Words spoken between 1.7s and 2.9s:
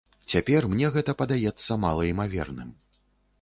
малаімаверным.